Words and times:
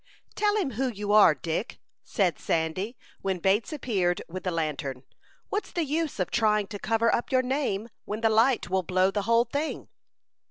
"Tell 0.33 0.57
him 0.57 0.71
who 0.71 0.87
you 0.87 1.11
are, 1.11 1.35
Dick," 1.35 1.77
said 2.03 2.39
Sandy, 2.39 2.97
when 3.21 3.37
Bates 3.37 3.71
appeared 3.71 4.19
with 4.27 4.43
the 4.43 4.49
lantern. 4.49 5.03
"What's 5.49 5.71
the 5.71 5.85
use 5.85 6.19
of 6.19 6.31
trying 6.31 6.65
to 6.69 6.79
cover 6.79 7.13
up 7.13 7.31
your 7.31 7.43
name, 7.43 7.87
when 8.05 8.21
the 8.21 8.29
light 8.31 8.67
will 8.67 8.81
blow 8.81 9.11
the 9.11 9.21
whole 9.29 9.45
thing?" 9.45 9.89